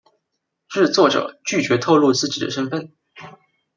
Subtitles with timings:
[0.67, 2.91] 制作者拒绝透露自己的身份。